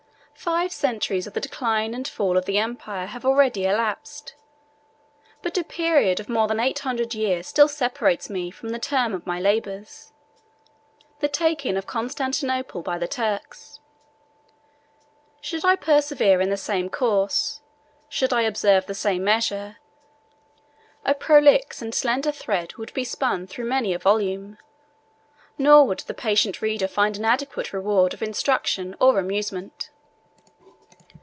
[0.33, 4.33] Five centuries of the decline and fall of the empire have already elapsed;
[5.43, 9.13] but a period of more than eight hundred years still separates me from the term
[9.13, 10.13] of my labors,
[11.19, 13.81] the taking of Constantinople by the Turks.
[15.41, 17.61] Should I persevere in the same course,
[18.09, 19.77] should I observe the same measure,
[21.05, 24.57] a prolix and slender thread would be spun through many a volume,
[25.59, 29.91] nor would the patient reader find an adequate reward of instruction or amusement.